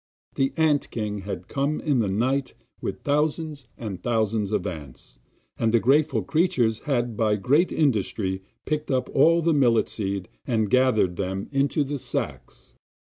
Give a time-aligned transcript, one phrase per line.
[0.33, 5.19] The ant king had come in the night with thousands and thousands of ants,
[5.59, 10.71] and the grateful creatures had by great industry picked up all the millet seed and
[10.71, 12.73] gathered them into the sacks.